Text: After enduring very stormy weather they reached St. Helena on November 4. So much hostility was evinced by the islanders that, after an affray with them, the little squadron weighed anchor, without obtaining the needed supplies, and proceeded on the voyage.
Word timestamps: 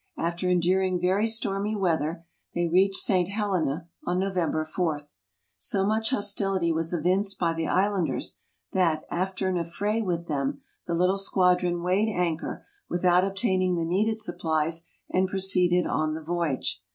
After 0.17 0.49
enduring 0.49 0.99
very 0.99 1.27
stormy 1.27 1.75
weather 1.75 2.25
they 2.55 2.67
reached 2.67 2.95
St. 3.03 3.29
Helena 3.29 3.87
on 4.03 4.17
November 4.17 4.65
4. 4.65 4.99
So 5.59 5.85
much 5.85 6.09
hostility 6.09 6.71
was 6.71 6.91
evinced 6.91 7.37
by 7.37 7.53
the 7.53 7.67
islanders 7.67 8.39
that, 8.73 9.03
after 9.11 9.47
an 9.47 9.57
affray 9.59 10.01
with 10.01 10.25
them, 10.25 10.61
the 10.87 10.95
little 10.95 11.19
squadron 11.19 11.83
weighed 11.83 12.09
anchor, 12.09 12.65
without 12.89 13.23
obtaining 13.23 13.75
the 13.75 13.85
needed 13.85 14.17
supplies, 14.17 14.85
and 15.11 15.27
proceeded 15.27 15.85
on 15.85 16.15
the 16.15 16.23
voyage. 16.23 16.81